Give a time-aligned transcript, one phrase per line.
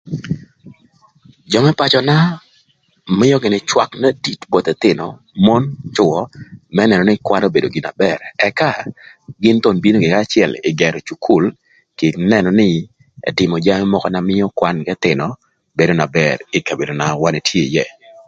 [1.51, 2.15] Jö më pacöna
[3.19, 5.05] mïö gïnï cwak më tic both ëthïnö,
[5.45, 5.63] mon,
[5.95, 6.19] cwö
[6.75, 8.69] më nënö nï kwan obedo gin na bër ëka
[9.43, 11.45] gïn thon bino gïnï kanya acël më gërö cukul
[11.97, 12.69] kï nënö nï
[13.29, 15.27] ëtïmö jami mökö na mïö kwan k'ëthïnö
[15.77, 17.85] bedo na bër kï kabedo na wan etye ïë